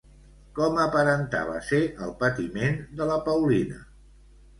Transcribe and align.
Com 0.59 0.77
aparentava 0.85 1.59
ser 1.67 1.81
el 2.05 2.13
patiment 2.23 2.79
de 3.03 3.07
la 3.11 3.19
Paulina? 3.29 3.79